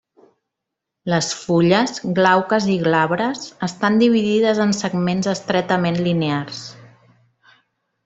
Les 1.13 1.27
fulles, 1.41 1.93
glauques 2.19 2.67
i 2.77 2.79
glabres, 2.87 3.45
estan 3.69 4.03
dividides 4.03 4.65
en 4.69 4.77
segments 4.81 5.33
estretament 5.37 6.05
linears. 6.11 6.65